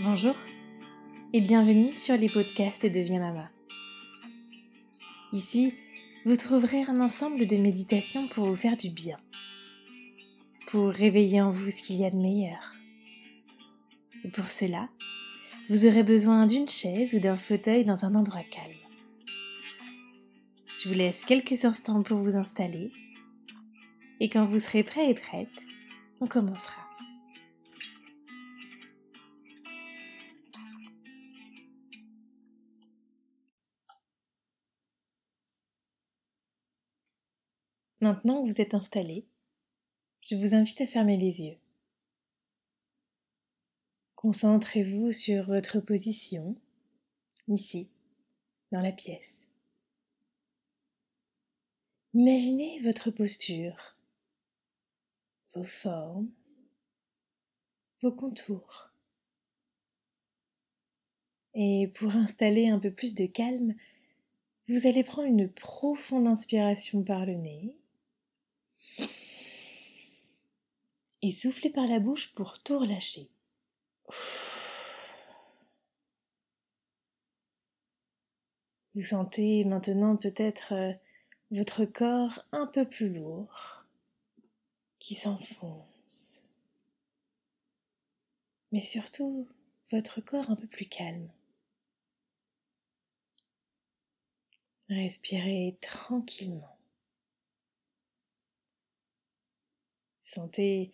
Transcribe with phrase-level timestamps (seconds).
[0.00, 0.34] Bonjour
[1.34, 3.50] et bienvenue sur les podcasts de Deviens Mama.
[5.34, 5.74] Ici,
[6.24, 9.18] vous trouverez un ensemble de méditations pour vous faire du bien,
[10.68, 12.72] pour réveiller en vous ce qu'il y a de meilleur.
[14.24, 14.88] Et pour cela,
[15.68, 18.72] vous aurez besoin d'une chaise ou d'un fauteuil dans un endroit calme.
[20.80, 22.90] Je vous laisse quelques instants pour vous installer
[24.20, 25.48] et quand vous serez prêt et prête,
[26.20, 26.91] on commencera.
[38.02, 39.28] Maintenant que vous êtes installé,
[40.20, 41.56] je vous invite à fermer les yeux.
[44.16, 46.56] Concentrez-vous sur votre position,
[47.46, 47.92] ici,
[48.72, 49.36] dans la pièce.
[52.12, 53.96] Imaginez votre posture,
[55.54, 56.28] vos formes,
[58.02, 58.90] vos contours.
[61.54, 63.76] Et pour installer un peu plus de calme,
[64.68, 67.76] vous allez prendre une profonde inspiration par le nez
[71.22, 73.30] et soufflez par la bouche pour tout relâcher.
[78.94, 80.92] Vous sentez maintenant peut-être euh,
[81.50, 83.84] votre corps un peu plus lourd
[84.98, 86.44] qui s'enfonce.
[88.70, 89.48] Mais surtout
[89.90, 91.30] votre corps un peu plus calme.
[94.88, 96.76] Respirez tranquillement.
[100.20, 100.92] Sentez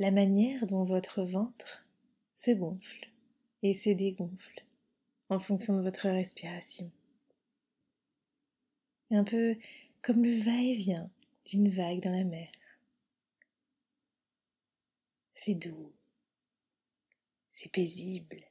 [0.00, 1.84] la manière dont votre ventre
[2.32, 3.10] se gonfle
[3.62, 4.64] et se dégonfle
[5.28, 6.90] en fonction de votre respiration.
[9.10, 9.58] Un peu
[10.00, 11.10] comme le va-et-vient
[11.44, 12.50] d'une vague dans la mer.
[15.34, 15.92] C'est doux,
[17.52, 18.42] c'est paisible.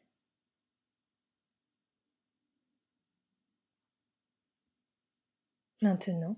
[5.81, 6.37] Maintenant,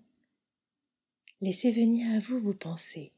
[1.42, 3.12] laissez venir à vous vos pensées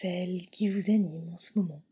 [0.00, 1.82] celle qui vous anime en ce moment.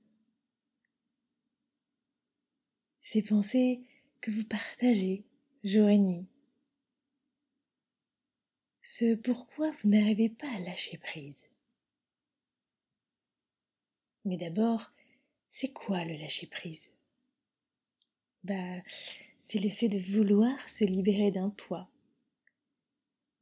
[3.03, 3.83] Ces pensées
[4.23, 5.27] que vous partagez
[5.63, 6.27] jour et nuit.
[8.81, 11.45] Ce pourquoi vous n'arrivez pas à lâcher prise.
[14.25, 14.91] Mais d'abord,
[15.51, 16.89] c'est quoi le lâcher prise?
[18.43, 18.83] Bah,
[19.41, 21.91] c'est le fait de vouloir se libérer d'un poids,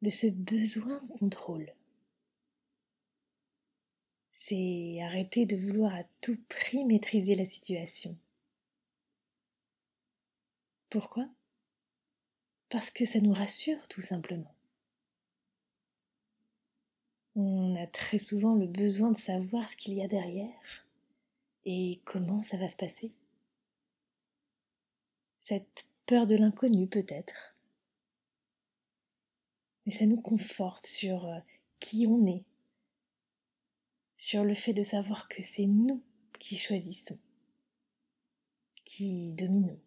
[0.03, 1.73] de ce besoin de contrôle
[4.49, 8.17] c'est arrêter de vouloir à tout prix maîtriser la situation.
[10.89, 11.29] Pourquoi?
[12.69, 14.55] Parce que ça nous rassure tout simplement.
[17.35, 20.87] On a très souvent le besoin de savoir ce qu'il y a derrière
[21.65, 23.11] et comment ça va se passer.
[25.41, 27.57] Cette peur de l'inconnu peut-être.
[29.87, 31.41] Mais ça nous conforte sur euh,
[31.81, 32.45] qui on est
[34.17, 36.03] sur le fait de savoir que c'est nous
[36.39, 37.19] qui choisissons,
[38.85, 39.81] qui dominons,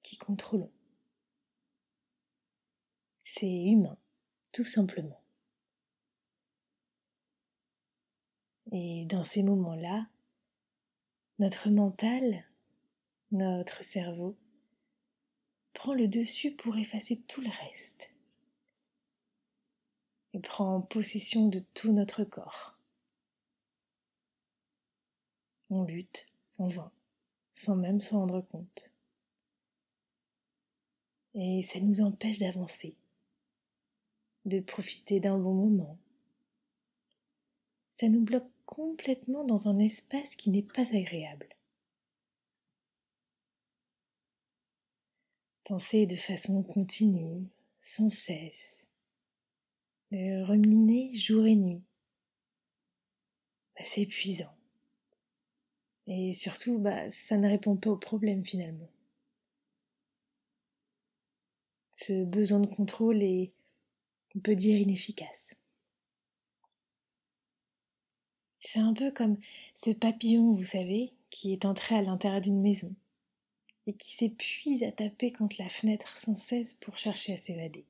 [0.00, 0.72] qui contrôlons.
[3.22, 3.98] C'est humain,
[4.52, 5.22] tout simplement.
[8.72, 10.08] Et dans ces moments-là,
[11.38, 12.44] notre mental,
[13.30, 14.36] notre cerveau,
[15.74, 18.10] prend le dessus pour effacer tout le reste
[20.34, 22.76] et prend possession de tout notre corps.
[25.70, 26.26] On lutte
[26.58, 26.90] en vain,
[27.52, 28.92] sans même s'en rendre compte.
[31.34, 32.96] Et ça nous empêche d'avancer,
[34.44, 35.98] de profiter d'un bon moment.
[37.92, 41.48] Ça nous bloque complètement dans un espace qui n'est pas agréable.
[45.64, 47.46] Penser de façon continue,
[47.80, 48.77] sans cesse,
[50.10, 51.82] de ruminer jour et nuit.
[53.76, 54.54] Bah, c'est épuisant.
[56.06, 58.88] Et surtout, bah, ça ne répond pas au problème finalement.
[61.94, 63.52] Ce besoin de contrôle est,
[64.34, 65.54] on peut dire, inefficace.
[68.60, 69.38] C'est un peu comme
[69.74, 72.94] ce papillon, vous savez, qui est entré à l'intérieur d'une maison
[73.86, 77.84] et qui s'épuise à taper contre la fenêtre sans cesse pour chercher à s'évader.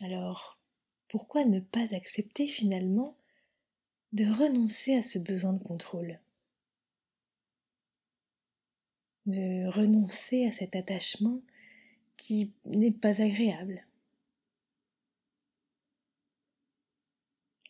[0.00, 0.58] Alors,
[1.08, 3.16] pourquoi ne pas accepter finalement
[4.12, 6.20] de renoncer à ce besoin de contrôle?
[9.26, 11.40] De renoncer à cet attachement
[12.16, 13.86] qui n'est pas agréable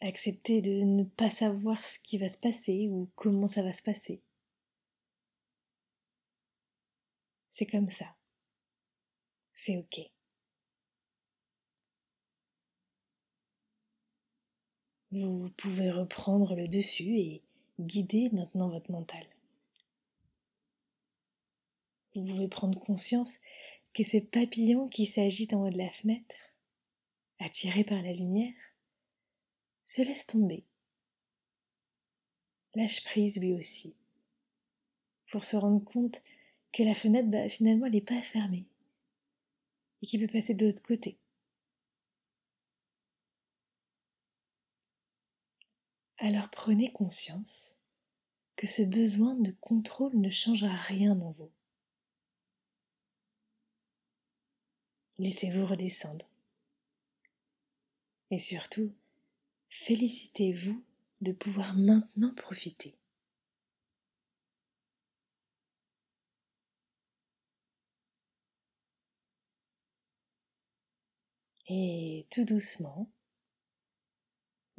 [0.00, 3.82] Accepter de ne pas savoir ce qui va se passer ou comment ça va se
[3.82, 4.20] passer.
[7.50, 8.14] C'est comme ça.
[9.54, 10.15] C'est ok.
[15.12, 17.42] Vous pouvez reprendre le dessus et
[17.78, 19.24] guider maintenant votre mental.
[22.14, 23.38] Vous pouvez prendre conscience
[23.92, 26.34] que ces papillons qui s'agitent en haut de la fenêtre,
[27.38, 28.54] attirés par la lumière,
[29.84, 30.64] se laissent tomber.
[32.74, 33.94] Lâche prise lui aussi,
[35.30, 36.22] pour se rendre compte
[36.72, 38.66] que la fenêtre, bah, finalement, n'est pas fermée
[40.02, 41.16] et qu'il peut passer de l'autre côté.
[46.18, 47.76] Alors prenez conscience
[48.56, 51.50] que ce besoin de contrôle ne changera rien en vous.
[55.18, 56.26] Laissez-vous redescendre.
[58.30, 58.92] Et surtout,
[59.70, 60.82] félicitez-vous
[61.20, 62.94] de pouvoir maintenant profiter.
[71.68, 73.10] Et tout doucement,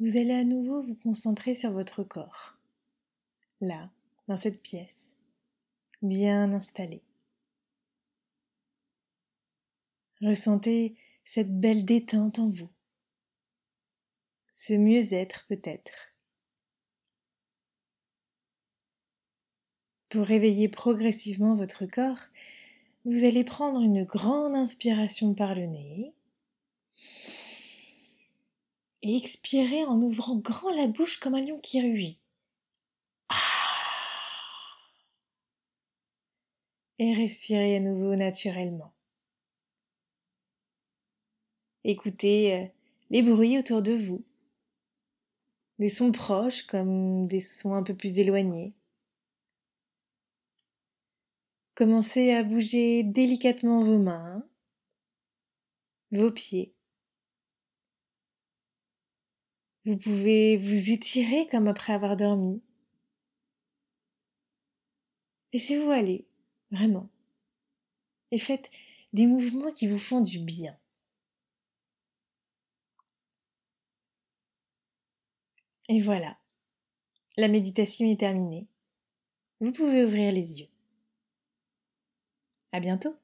[0.00, 2.56] vous allez à nouveau vous concentrer sur votre corps,
[3.60, 3.90] là,
[4.28, 5.12] dans cette pièce,
[6.02, 7.02] bien installée.
[10.20, 12.70] Ressentez cette belle détente en vous,
[14.48, 15.92] ce mieux-être peut-être.
[20.10, 22.20] Pour réveiller progressivement votre corps,
[23.04, 26.14] vous allez prendre une grande inspiration par le nez
[29.02, 32.18] et expirer en ouvrant grand la bouche comme un lion qui rugit.
[36.98, 38.92] Et respirez à nouveau naturellement.
[41.84, 42.66] Écoutez euh,
[43.10, 44.24] les bruits autour de vous,
[45.78, 48.74] des sons proches comme des sons un peu plus éloignés.
[51.76, 54.44] Commencez à bouger délicatement vos mains,
[56.10, 56.74] vos pieds.
[59.88, 62.60] Vous pouvez vous étirer comme après avoir dormi.
[65.54, 66.26] Laissez-vous aller,
[66.70, 67.08] vraiment.
[68.30, 68.70] Et faites
[69.14, 70.78] des mouvements qui vous font du bien.
[75.88, 76.36] Et voilà,
[77.38, 78.66] la méditation est terminée.
[79.60, 80.68] Vous pouvez ouvrir les yeux.
[82.72, 83.16] À bientôt!